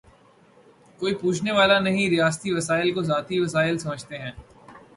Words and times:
کوئی 0.99 1.13
پوچھنے 1.15 1.51
والا 1.51 1.77
نہیں، 1.79 2.09
ریاستی 2.09 2.53
وسائل 2.53 2.93
کوذاتی 2.93 3.39
وسائل 3.39 3.77
سمجھتے 3.77 4.17
ہیں۔ 4.17 4.31